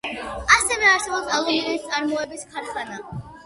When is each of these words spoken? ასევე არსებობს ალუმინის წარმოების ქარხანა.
ასევე 0.55 0.87
არსებობს 0.93 1.29
ალუმინის 1.41 1.87
წარმოების 1.93 2.51
ქარხანა. 2.57 3.01